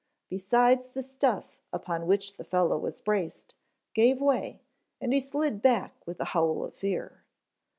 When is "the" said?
0.89-1.03, 2.37-2.43